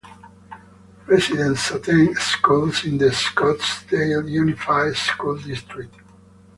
[1.05, 5.93] Residents attend schools in the Scottsdale Unified School District.